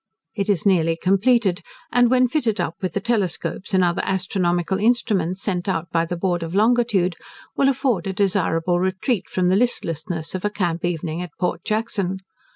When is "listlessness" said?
9.55-10.33